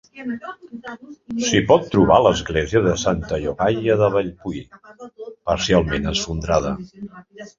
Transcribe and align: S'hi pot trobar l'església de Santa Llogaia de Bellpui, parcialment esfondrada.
S'hi 1.49 1.59
pot 1.71 1.83
trobar 1.95 2.17
l'església 2.27 2.81
de 2.87 2.95
Santa 3.03 3.39
Llogaia 3.43 3.99
de 4.01 4.09
Bellpui, 4.15 4.61
parcialment 5.53 6.13
esfondrada. 6.15 6.73